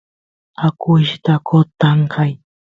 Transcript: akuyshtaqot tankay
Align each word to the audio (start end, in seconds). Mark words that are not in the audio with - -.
akuyshtaqot 0.67 1.67
tankay 1.79 2.31